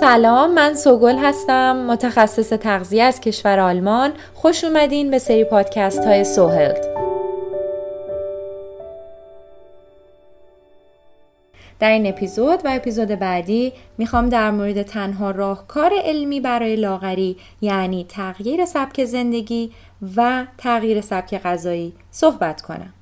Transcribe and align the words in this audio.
سلام 0.00 0.54
من 0.54 0.74
سوگل 0.74 1.18
هستم 1.18 1.76
متخصص 1.76 2.48
تغذیه 2.48 3.02
از 3.02 3.20
کشور 3.20 3.60
آلمان. 3.60 4.12
خوش 4.34 4.64
اومدین 4.64 5.10
به 5.10 5.18
سری 5.18 5.44
پادکست 5.44 6.04
های 6.04 6.24
سوهلد. 6.24 6.86
در 11.80 11.90
این 11.90 12.06
اپیزود 12.06 12.60
و 12.64 12.68
اپیزود 12.68 13.08
بعدی 13.08 13.72
می‌خوام 13.98 14.28
در 14.28 14.50
مورد 14.50 14.82
تنها 14.82 15.30
راهکار 15.30 15.92
علمی 16.04 16.40
برای 16.40 16.76
لاغری 16.76 17.36
یعنی 17.60 18.06
تغییر 18.08 18.64
سبک 18.64 19.04
زندگی 19.04 19.72
و 20.16 20.46
تغییر 20.58 21.00
سبک 21.00 21.42
غذایی 21.42 21.92
صحبت 22.10 22.62
کنم. 22.62 22.92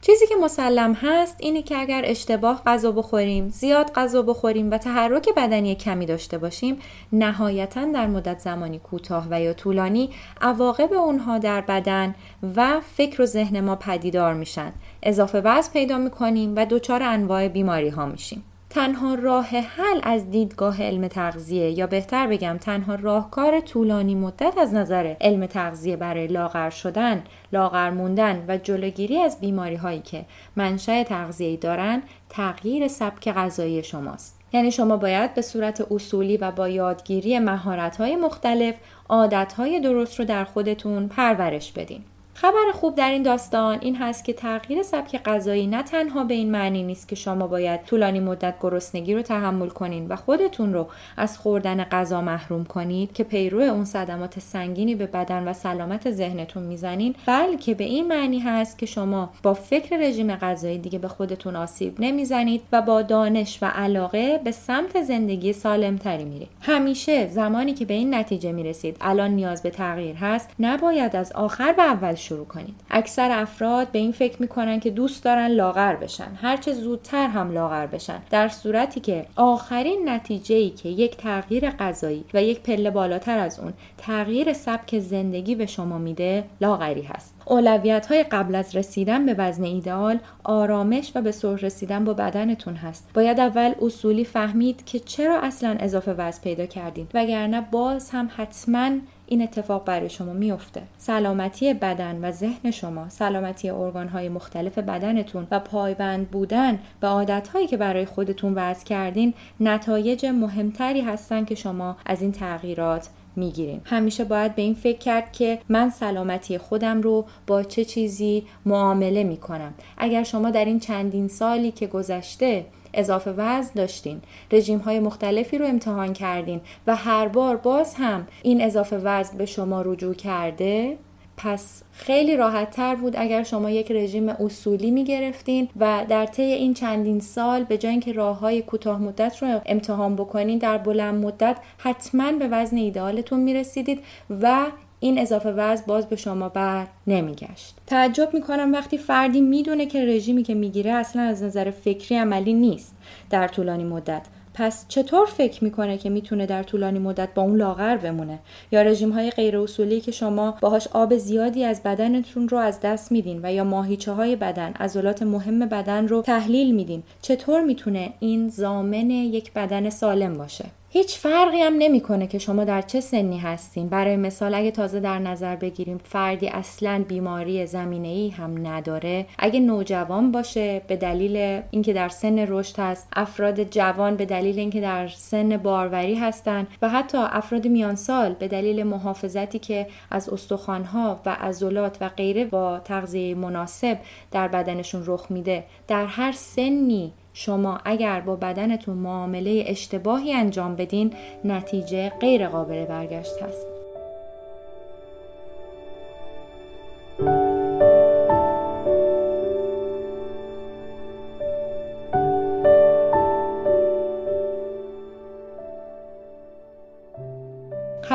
چیزی 0.00 0.26
که 0.26 0.36
مسلم 0.36 0.92
هست 0.92 1.36
اینه 1.38 1.62
که 1.62 1.76
اگر 1.76 2.02
اشتباه 2.04 2.62
غذا 2.66 2.92
بخوریم، 2.92 3.48
زیاد 3.48 3.92
غذا 3.92 4.22
بخوریم 4.22 4.70
و 4.70 4.78
تحرک 4.78 5.28
بدنی 5.36 5.74
کمی 5.74 6.06
داشته 6.06 6.38
باشیم، 6.38 6.78
نهایتا 7.12 7.84
در 7.84 8.06
مدت 8.06 8.38
زمانی 8.38 8.78
کوتاه 8.78 9.26
و 9.30 9.40
یا 9.40 9.52
طولانی 9.52 10.10
عواقب 10.40 10.92
اونها 10.92 11.38
در 11.38 11.60
بدن 11.60 12.14
و 12.56 12.80
فکر 12.80 13.22
و 13.22 13.26
ذهن 13.26 13.60
ما 13.60 13.76
پدیدار 13.76 14.34
میشن. 14.34 14.72
اضافه 15.02 15.40
وزن 15.40 15.72
پیدا 15.72 15.98
می‌کنیم 15.98 16.52
و 16.56 16.66
دچار 16.70 17.02
انواع 17.02 17.48
بیماری 17.48 17.88
ها 17.88 18.06
میشیم. 18.06 18.44
تنها 18.70 19.14
راه 19.14 19.46
حل 19.46 20.00
از 20.02 20.30
دیدگاه 20.30 20.82
علم 20.82 21.08
تغذیه 21.08 21.70
یا 21.70 21.86
بهتر 21.86 22.26
بگم 22.26 22.58
تنها 22.60 22.94
راهکار 22.94 23.60
طولانی 23.60 24.14
مدت 24.14 24.58
از 24.58 24.74
نظر 24.74 25.14
علم 25.20 25.46
تغذیه 25.46 25.96
برای 25.96 26.26
لاغر 26.26 26.70
شدن، 26.70 27.24
لاغر 27.52 27.90
موندن 27.90 28.44
و 28.48 28.56
جلوگیری 28.56 29.18
از 29.18 29.40
بیماری 29.40 29.74
هایی 29.74 30.00
که 30.00 30.24
منشأ 30.56 31.02
تغذیه‌ای 31.02 31.56
دارن 31.56 32.02
تغییر 32.28 32.88
سبک 32.88 33.32
غذایی 33.32 33.82
شماست. 33.82 34.40
یعنی 34.52 34.70
شما 34.70 34.96
باید 34.96 35.34
به 35.34 35.42
صورت 35.42 35.92
اصولی 35.92 36.36
و 36.36 36.50
با 36.50 36.68
یادگیری 36.68 37.38
مهارت 37.38 37.96
های 37.96 38.16
مختلف 38.16 38.74
عادت 39.08 39.52
های 39.52 39.80
درست 39.80 40.18
رو 40.18 40.24
در 40.24 40.44
خودتون 40.44 41.08
پرورش 41.08 41.72
بدین. 41.72 42.04
خبر 42.40 42.72
خوب 42.74 42.94
در 42.94 43.10
این 43.10 43.22
داستان 43.22 43.78
این 43.80 43.96
هست 43.96 44.24
که 44.24 44.32
تغییر 44.32 44.82
سبک 44.82 45.22
غذایی 45.22 45.66
نه 45.66 45.82
تنها 45.82 46.24
به 46.24 46.34
این 46.34 46.50
معنی 46.50 46.82
نیست 46.82 47.08
که 47.08 47.16
شما 47.16 47.46
باید 47.46 47.84
طولانی 47.84 48.20
مدت 48.20 48.54
گرسنگی 48.60 49.14
رو 49.14 49.22
تحمل 49.22 49.68
کنین 49.68 50.08
و 50.08 50.16
خودتون 50.16 50.72
رو 50.72 50.86
از 51.16 51.38
خوردن 51.38 51.84
غذا 51.84 52.20
محروم 52.20 52.64
کنید 52.64 53.12
که 53.12 53.24
پیرو 53.24 53.60
اون 53.60 53.84
صدمات 53.84 54.40
سنگینی 54.40 54.94
به 54.94 55.06
بدن 55.06 55.48
و 55.48 55.52
سلامت 55.52 56.10
ذهنتون 56.10 56.62
می‌زنین 56.62 57.14
بلکه 57.26 57.74
به 57.74 57.84
این 57.84 58.08
معنی 58.08 58.38
هست 58.38 58.78
که 58.78 58.86
شما 58.86 59.30
با 59.42 59.54
فکر 59.54 59.96
رژیم 59.96 60.36
غذایی 60.36 60.78
دیگه 60.78 60.98
به 60.98 61.08
خودتون 61.08 61.56
آسیب 61.56 61.96
نمی‌زنید 61.98 62.62
و 62.72 62.82
با 62.82 63.02
دانش 63.02 63.58
و 63.62 63.66
علاقه 63.66 64.40
به 64.44 64.50
سمت 64.50 65.02
زندگی 65.02 65.52
سالمتری 65.52 66.24
میرید. 66.24 66.48
همیشه 66.60 67.26
زمانی 67.26 67.74
که 67.74 67.84
به 67.84 67.94
این 67.94 68.14
نتیجه 68.14 68.52
می‌رسید 68.52 68.96
الان 69.00 69.30
نیاز 69.30 69.62
به 69.62 69.70
تغییر 69.70 70.16
هست 70.16 70.50
نباید 70.58 71.16
از 71.16 71.32
آخر 71.32 71.72
به 71.72 71.82
اول 71.82 72.14
شروع 72.28 72.46
کنید. 72.46 72.74
اکثر 72.90 73.30
افراد 73.30 73.88
به 73.92 73.98
این 73.98 74.12
فکر 74.12 74.42
می‌کنن 74.42 74.80
که 74.80 74.90
دوست 74.90 75.24
دارن 75.24 75.46
لاغر 75.46 75.96
بشن. 75.96 76.28
هرچه 76.42 76.72
زودتر 76.72 77.28
هم 77.28 77.52
لاغر 77.52 77.86
بشن. 77.86 78.18
در 78.30 78.48
صورتی 78.48 79.00
که 79.00 79.26
آخرین 79.36 80.08
نتیجه 80.08 80.56
ای 80.56 80.70
که 80.70 80.88
یک 80.88 81.16
تغییر 81.16 81.70
غذایی 81.70 82.24
و 82.34 82.42
یک 82.42 82.60
پله 82.60 82.90
بالاتر 82.90 83.38
از 83.38 83.60
اون 83.60 83.72
تغییر 83.98 84.52
سبک 84.52 84.98
زندگی 84.98 85.54
به 85.54 85.66
شما 85.66 85.98
میده 85.98 86.44
لاغری 86.60 87.02
هست. 87.02 87.34
اولویت 87.46 88.06
های 88.06 88.22
قبل 88.22 88.54
از 88.54 88.76
رسیدن 88.76 89.26
به 89.26 89.34
وزن 89.34 89.64
ایدئال 89.64 90.18
آرامش 90.44 91.12
و 91.14 91.22
به 91.22 91.32
سر 91.32 91.54
رسیدن 91.54 92.04
با 92.04 92.14
بدنتون 92.14 92.74
هست. 92.74 93.08
باید 93.14 93.40
اول 93.40 93.72
اصولی 93.82 94.24
فهمید 94.24 94.84
که 94.84 94.98
چرا 94.98 95.40
اصلا 95.40 95.76
اضافه 95.80 96.12
وزن 96.12 96.42
پیدا 96.42 96.66
کردین 96.66 97.06
وگرنه 97.14 97.60
باز 97.60 98.10
هم 98.10 98.30
حتما 98.36 98.90
این 99.28 99.42
اتفاق 99.42 99.84
برای 99.84 100.10
شما 100.10 100.32
میفته 100.32 100.82
سلامتی 100.98 101.74
بدن 101.74 102.24
و 102.24 102.32
ذهن 102.32 102.70
شما 102.70 103.08
سلامتی 103.08 103.70
ارگانهای 103.70 104.28
مختلف 104.28 104.78
بدنتون 104.78 105.46
و 105.50 105.60
پایبند 105.60 106.30
بودن 106.30 106.78
به 107.00 107.06
عادتهایی 107.06 107.66
که 107.66 107.76
برای 107.76 108.06
خودتون 108.06 108.54
وضع 108.54 108.84
کردین 108.84 109.34
نتایج 109.60 110.26
مهمتری 110.26 111.00
هستن 111.00 111.44
که 111.44 111.54
شما 111.54 111.96
از 112.06 112.22
این 112.22 112.32
تغییرات 112.32 113.08
می‌گیریم 113.36 113.80
همیشه 113.84 114.24
باید 114.24 114.54
به 114.54 114.62
این 114.62 114.74
فکر 114.74 114.98
کرد 114.98 115.32
که 115.32 115.58
من 115.68 115.90
سلامتی 115.90 116.58
خودم 116.58 117.02
رو 117.02 117.24
با 117.46 117.62
چه 117.62 117.84
چیزی 117.84 118.46
معامله 118.66 119.24
می‌کنم. 119.24 119.74
اگر 119.98 120.22
شما 120.22 120.50
در 120.50 120.64
این 120.64 120.80
چندین 120.80 121.28
سالی 121.28 121.70
که 121.70 121.86
گذشته 121.86 122.66
اضافه 122.98 123.30
وزن 123.30 123.70
داشتین. 123.74 124.20
رژیم 124.52 124.78
های 124.78 125.00
مختلفی 125.00 125.58
رو 125.58 125.66
امتحان 125.66 126.12
کردین 126.12 126.60
و 126.86 126.96
هر 126.96 127.28
بار 127.28 127.56
باز 127.56 127.94
هم 127.94 128.26
این 128.42 128.62
اضافه 128.62 128.96
وزن 128.96 129.38
به 129.38 129.46
شما 129.46 129.82
رجوع 129.82 130.14
کرده. 130.14 130.98
پس 131.38 131.82
خیلی 131.92 132.36
راحت 132.36 132.70
تر 132.70 132.94
بود 132.94 133.14
اگر 133.16 133.42
شما 133.42 133.70
یک 133.70 133.92
رژیم 133.92 134.28
اصولی 134.28 134.90
می 134.90 135.04
گرفتین 135.04 135.68
و 135.80 136.04
در 136.08 136.26
طی 136.26 136.42
این 136.42 136.74
چندین 136.74 137.20
سال 137.20 137.64
به 137.64 137.78
جای 137.78 137.90
اینکه 137.90 138.12
راه 138.12 138.38
های 138.38 138.62
کوتاه 138.62 139.02
مدت 139.02 139.42
رو 139.42 139.60
امتحان 139.66 140.16
بکنین 140.16 140.58
در 140.58 140.78
بلند 140.78 141.24
مدت 141.24 141.56
حتما 141.78 142.32
به 142.32 142.48
وزن 142.48 142.76
ایدئالتون 142.76 143.40
می 143.40 143.54
رسیدید 143.54 144.00
و 144.40 144.66
این 145.00 145.18
اضافه 145.18 145.50
وزن 145.52 145.82
باز 145.86 146.08
به 146.08 146.16
شما 146.16 146.48
بر 146.48 146.86
نمیگشت. 147.06 147.74
تعجب 147.86 148.34
می‌کنم 148.34 148.72
وقتی 148.72 148.98
فردی 148.98 149.40
می‌دونه 149.40 149.86
که 149.86 150.06
رژیمی 150.06 150.42
که 150.42 150.54
می‌گیره 150.54 150.90
اصلا 150.90 151.22
از 151.22 151.42
نظر 151.42 151.70
فکری 151.70 152.16
عملی 152.16 152.52
نیست. 152.52 152.96
در 153.30 153.48
طولانی 153.48 153.84
مدت. 153.84 154.22
پس 154.54 154.84
چطور 154.88 155.26
فکر 155.26 155.64
می‌کنه 155.64 155.98
که 155.98 156.10
می‌تونه 156.10 156.46
در 156.46 156.62
طولانی 156.62 156.98
مدت 156.98 157.28
با 157.34 157.42
اون 157.42 157.56
لاغر 157.56 157.96
بمونه؟ 157.96 158.38
یا 158.72 158.82
رژیم 158.82 159.10
های 159.10 159.30
غیر 159.30 159.58
اصولی 159.58 160.00
که 160.00 160.12
شما 160.12 160.54
باهاش 160.60 160.88
آب 160.92 161.16
زیادی 161.16 161.64
از 161.64 161.82
بدنتون 161.82 162.48
رو 162.48 162.58
از 162.58 162.80
دست 162.80 163.12
میدین 163.12 163.40
و 163.42 163.52
یا 163.52 163.64
ماهیچه 163.64 164.12
های 164.12 164.36
بدن 164.36 164.72
عضلات 164.72 165.22
مهم 165.22 165.58
بدن 165.58 166.08
رو 166.08 166.22
تحلیل 166.22 166.74
میدین. 166.74 167.02
چطور 167.22 167.62
می‌تونه 167.62 168.12
این 168.20 168.48
زامن 168.48 169.10
یک 169.10 169.52
بدن 169.52 169.90
سالم 169.90 170.38
باشه؟ 170.38 170.64
هیچ 170.90 171.18
فرقی 171.18 171.60
هم 171.60 171.74
نمی‌کنه 171.78 172.26
که 172.26 172.38
شما 172.38 172.64
در 172.64 172.82
چه 172.82 173.00
سنی 173.00 173.38
هستین. 173.38 173.88
برای 173.88 174.16
مثال 174.16 174.54
اگه 174.54 174.70
تازه 174.70 175.00
در 175.00 175.18
نظر 175.18 175.56
بگیریم 175.56 175.98
فردی 176.04 176.48
اصلا 176.48 177.04
بیماری 177.08 177.66
زمینه 177.66 178.08
ای 178.08 178.28
هم 178.28 178.66
نداره. 178.66 179.26
اگه 179.38 179.60
نوجوان 179.60 180.32
باشه 180.32 180.82
به 180.86 180.96
دلیل 180.96 181.62
اینکه 181.70 181.92
در 181.92 182.08
سن 182.08 182.38
رشد 182.38 182.78
هست 182.78 183.08
افراد 183.12 183.64
جوان 183.64 184.16
به 184.16 184.24
دلیل 184.24 184.58
اینکه 184.58 184.80
در 184.80 185.08
سن 185.08 185.56
باروری 185.56 186.14
هستن 186.14 186.66
و 186.82 186.88
حتی 186.88 187.18
افراد 187.18 187.66
میان 187.66 187.94
سال 187.94 188.32
به 188.32 188.48
دلیل 188.48 188.82
محافظتی 188.82 189.58
که 189.58 189.86
از 190.10 190.28
استخوانها 190.28 191.20
و 191.26 191.36
عضلات 191.40 191.96
و 192.00 192.08
غیره 192.08 192.44
با 192.44 192.78
تغذیه 192.78 193.34
مناسب 193.34 193.98
در 194.30 194.48
بدنشون 194.48 195.02
رخ 195.06 195.26
میده 195.30 195.64
در 195.88 196.06
هر 196.06 196.32
سنی 196.32 197.12
شما 197.40 197.80
اگر 197.84 198.20
با 198.20 198.36
بدنتون 198.36 198.96
معامله 198.96 199.64
اشتباهی 199.66 200.32
انجام 200.32 200.76
بدین 200.76 201.12
نتیجه 201.44 202.12
غیر 202.20 202.48
قابل 202.48 202.84
برگشت 202.84 203.42
هست. 203.42 203.77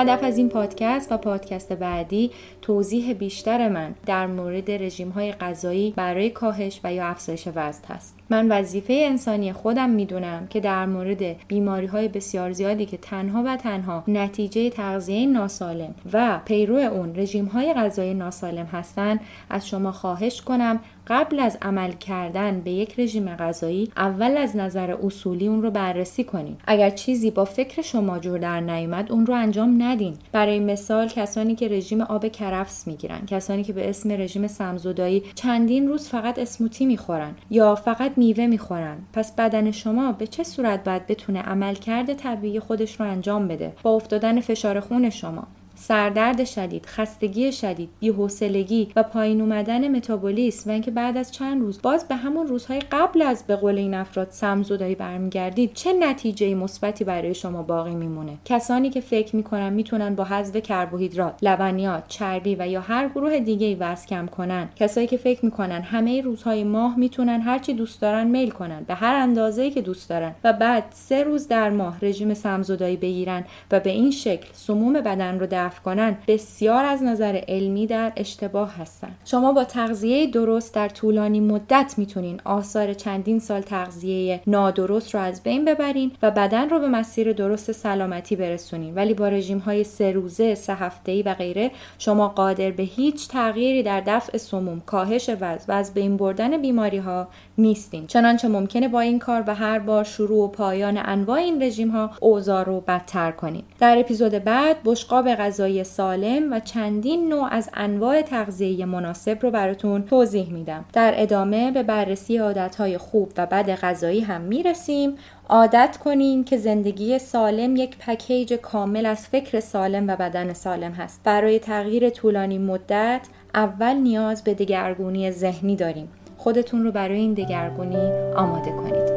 هدف 0.03 0.23
از 0.23 0.37
این 0.37 0.49
پادکست 0.49 1.11
و 1.11 1.17
پادکست 1.17 1.73
بعدی 1.73 2.31
توضیح 2.61 3.13
بیشتر 3.13 3.69
من 3.69 3.95
در 4.05 4.27
مورد 4.27 4.71
رژیم 4.71 5.09
های 5.09 5.31
غذایی 5.31 5.93
برای 5.95 6.29
کاهش 6.29 6.79
و 6.83 6.93
یا 6.93 7.05
افزایش 7.05 7.47
وزن 7.55 7.81
هست. 7.89 8.19
من 8.29 8.51
وظیفه 8.51 8.93
انسانی 8.93 9.53
خودم 9.53 9.89
می‌دونم 9.89 10.47
که 10.47 10.59
در 10.59 10.85
مورد 10.85 11.47
بیماری 11.47 11.85
های 11.85 12.07
بسیار 12.07 12.51
زیادی 12.51 12.85
که 12.85 12.97
تنها 12.97 13.43
و 13.45 13.57
تنها 13.57 14.03
نتیجه 14.07 14.69
تغذیه 14.69 15.27
ناسالم 15.27 15.95
و 16.13 16.39
پیرو 16.45 16.75
اون 16.75 17.15
رژیم 17.15 17.45
های 17.45 17.73
غذایی 17.73 18.13
ناسالم 18.13 18.65
هستند 18.65 19.19
از 19.49 19.67
شما 19.67 19.91
خواهش 19.91 20.41
کنم 20.41 20.79
قبل 21.07 21.39
از 21.39 21.57
عمل 21.61 21.91
کردن 21.91 22.59
به 22.59 22.71
یک 22.71 22.99
رژیم 22.99 23.35
غذایی 23.35 23.91
اول 23.97 24.37
از 24.37 24.55
نظر 24.55 24.95
اصولی 25.05 25.47
اون 25.47 25.61
رو 25.61 25.71
بررسی 25.71 26.23
کنید. 26.23 26.61
اگر 26.67 26.89
چیزی 26.89 27.31
با 27.31 27.45
فکر 27.45 27.81
شما 27.81 28.19
جور 28.19 28.39
در 28.39 28.61
نیومد 28.61 29.11
اون 29.11 29.25
رو 29.25 29.33
انجام 29.33 29.77
ندین. 29.93 30.17
برای 30.31 30.59
مثال 30.59 31.07
کسانی 31.07 31.55
که 31.55 31.67
رژیم 31.67 32.01
آب 32.01 32.27
کرفس 32.27 32.87
می‌گیرن 32.87 33.25
کسانی 33.25 33.63
که 33.63 33.73
به 33.73 33.89
اسم 33.89 34.11
رژیم 34.11 34.47
سمزودایی 34.47 35.23
چندین 35.35 35.87
روز 35.87 36.07
فقط 36.07 36.39
اسموتی 36.39 36.85
می‌خورن 36.85 37.35
یا 37.49 37.75
فقط 37.75 38.11
میوه 38.17 38.47
می‌خورن. 38.47 38.97
پس 39.13 39.35
بدن 39.35 39.71
شما 39.71 40.11
به 40.11 40.27
چه 40.27 40.43
صورت 40.43 40.83
باید 40.83 41.07
بتونه 41.07 41.41
عملکرد 41.41 42.13
طبیعی 42.13 42.59
خودش 42.59 42.99
رو 42.99 43.05
انجام 43.05 43.47
بده 43.47 43.73
با 43.83 43.91
افتادن 43.91 44.41
فشار 44.41 44.79
خون 44.79 45.09
شما؟ 45.09 45.47
سردرد 45.75 46.43
شدید 46.43 46.85
خستگی 46.85 47.51
شدید 47.51 47.89
بی‌حوصلگی 47.99 48.91
و 48.95 49.03
پایین 49.03 49.41
اومدن 49.41 49.95
متابولیسم 49.95 50.69
و 50.69 50.73
اینکه 50.73 50.91
بعد 50.91 51.17
از 51.17 51.31
چند 51.31 51.61
روز 51.61 51.81
باز 51.81 52.07
به 52.07 52.15
همون 52.15 52.47
روزهای 52.47 52.79
قبل 52.91 53.21
از 53.21 53.43
به 53.47 53.55
قول 53.55 53.77
این 53.77 53.93
افراد 53.93 54.27
سمزدایی 54.29 54.95
برمیگردید 54.95 55.73
چه 55.73 55.93
نتیجه 55.93 56.55
مثبتی 56.55 57.03
برای 57.03 57.33
شما 57.33 57.63
باقی 57.63 57.95
میمونه؟ 57.95 58.37
کسانی 58.45 58.89
که 58.89 59.01
فکر 59.01 59.35
می‌کنن 59.35 59.69
می‌تونن 59.69 60.15
با 60.15 60.23
حذف 60.23 60.55
کربوهیدرات 60.55 61.33
لبنیات 61.41 62.03
چربی 62.07 62.55
و 62.59 62.67
یا 62.67 62.81
هر 62.81 63.09
گروه 63.09 63.39
دیگه 63.39 63.67
ای 63.67 63.75
وزن 63.75 64.05
کم 64.05 64.25
کنن. 64.25 64.69
کسایی 64.75 65.07
که 65.07 65.17
فکر 65.17 65.45
می‌کنن 65.45 65.81
همه 65.81 66.21
روزهای 66.21 66.63
ماه 66.63 66.99
می‌تونن 66.99 67.41
هرچی 67.41 67.73
دوست 67.73 68.01
دارن 68.01 68.27
میل 68.27 68.49
کنن 68.49 68.83
به 68.87 68.93
هر 68.93 69.15
اندازه‌ای 69.15 69.71
که 69.71 69.81
دوست 69.81 70.09
دارن 70.09 70.35
و 70.43 70.53
بعد 70.53 70.83
سه 70.89 71.23
روز 71.23 71.47
در 71.47 71.69
ماه 71.69 71.97
رژیم 72.01 72.33
سمزدایی 72.33 72.97
بگیرن 72.97 73.45
و 73.71 73.79
به 73.79 73.89
این 73.89 74.11
شکل 74.11 74.47
سموم 74.53 74.93
بدن 74.93 75.39
رو 75.39 75.45
دفع 75.65 75.81
کنن 75.81 76.17
بسیار 76.27 76.85
از 76.85 77.03
نظر 77.03 77.41
علمی 77.47 77.87
در 77.87 78.11
اشتباه 78.15 78.75
هستن. 78.75 79.11
شما 79.25 79.53
با 79.53 79.63
تغذیه 79.63 80.27
درست 80.27 80.75
در 80.75 80.89
طولانی 80.89 81.39
مدت 81.39 81.93
می‌تونین 81.97 82.41
آثار 82.45 82.93
چندین 82.93 83.39
سال 83.39 83.61
تغذیه 83.61 84.41
نادرست 84.47 85.13
رو 85.15 85.19
از 85.19 85.43
بین 85.43 85.65
ببرین 85.65 86.11
و 86.21 86.31
بدن 86.31 86.69
رو 86.69 86.79
به 86.79 86.87
مسیر 86.87 87.33
درست 87.33 87.71
سلامتی 87.71 88.35
برسونین. 88.35 88.95
ولی 88.95 89.13
با 89.13 89.27
رژیم 89.27 89.57
های 89.57 89.83
سه 89.83 90.11
روزه 90.11 90.55
سه 90.55 90.75
هفته 90.75 91.11
ای 91.11 91.21
و 91.21 91.33
غیره 91.33 91.71
شما 91.97 92.27
قادر 92.27 92.71
به 92.71 92.83
هیچ 92.83 93.27
تغییری 93.27 93.83
در 93.83 94.01
دفع 94.01 94.37
سموم 94.37 94.81
کاهش 94.85 95.29
وزن 95.41 95.65
و 95.67 95.71
از 95.71 95.93
بین 95.93 96.17
بردن 96.17 96.61
بیماری 96.61 96.97
ها 96.97 97.27
نیستین. 97.57 98.07
چنانچه 98.07 98.47
ممکنه 98.47 98.87
با 98.87 98.99
این 98.99 99.19
کار 99.19 99.43
و 99.47 99.55
هر 99.55 99.79
بار 99.79 100.03
شروع 100.03 100.43
و 100.43 100.47
پایان 100.47 100.97
انواع 101.05 101.37
این 101.37 101.63
رژیم 101.63 101.89
ها 101.89 102.09
اوضاع 102.19 102.63
رو 102.63 102.81
بدتر 102.81 103.31
کنید 103.31 103.65
در 103.79 103.99
اپیزود 103.99 104.31
بعد 104.31 104.77
بشقاب 104.85 105.27
غذایی 105.53 105.83
سالم 105.83 106.53
و 106.53 106.59
چندین 106.59 107.29
نوع 107.29 107.47
از 107.51 107.69
انواع 107.73 108.21
تغذیه 108.21 108.85
مناسب 108.85 109.37
رو 109.41 109.51
براتون 109.51 110.03
توضیح 110.03 110.53
میدم. 110.53 110.85
در 110.93 111.13
ادامه 111.17 111.71
به 111.71 111.83
بررسی 111.83 112.37
عادتهای 112.37 112.97
خوب 112.97 113.31
و 113.37 113.45
بد 113.45 113.69
غذایی 113.75 114.19
هم 114.19 114.41
می‌رسیم. 114.41 115.15
عادت 115.49 115.97
کنین 116.03 116.43
که 116.43 116.57
زندگی 116.57 117.19
سالم 117.19 117.75
یک 117.75 117.97
پکیج 117.97 118.53
کامل 118.53 119.05
از 119.05 119.27
فکر 119.27 119.59
سالم 119.59 120.07
و 120.07 120.15
بدن 120.15 120.53
سالم 120.53 120.91
هست. 120.91 121.21
برای 121.23 121.59
تغییر 121.59 122.09
طولانی 122.09 122.57
مدت 122.57 123.21
اول 123.55 123.93
نیاز 123.93 124.43
به 124.43 124.53
دگرگونی 124.53 125.31
ذهنی 125.31 125.75
داریم. 125.75 126.07
خودتون 126.37 126.83
رو 126.83 126.91
برای 126.91 127.17
این 127.17 127.33
دگرگونی 127.33 128.11
آماده 128.35 128.71
کنید. 128.71 129.12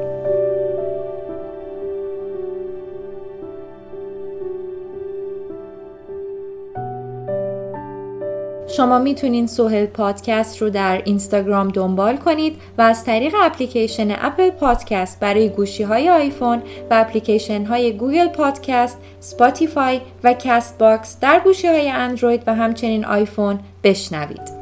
شما 8.76 8.99
می‌تونین 8.99 9.46
سوهل 9.46 9.87
پادکست 9.87 10.62
رو 10.62 10.70
در 10.70 11.02
اینستاگرام 11.05 11.69
دنبال 11.69 12.17
کنید 12.17 12.61
و 12.78 12.82
از 12.82 13.05
طریق 13.05 13.34
اپلیکیشن 13.43 14.11
Apple 14.11 14.50
Podcast 14.50 15.21
برای 15.20 15.49
گوشی 15.49 15.82
های 15.82 16.11
آیفون 16.11 16.62
و 16.90 16.94
اپلیکیشن 16.94 17.64
های 17.64 17.93
Google 17.93 18.29
Podcast، 18.29 18.99
Spotify 19.21 20.00
و 20.25 20.32
Castbox 20.33 21.21
در 21.20 21.40
گوشی 21.44 21.67
های 21.67 21.90
اندروید 21.90 22.43
و 22.46 22.55
همچنین 22.55 23.05
آیفون 23.05 23.58
بشنوید. 23.84 24.56